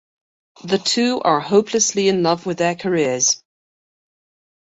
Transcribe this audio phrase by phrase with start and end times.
[0.63, 3.43] The two are hopelessly in love with their careers.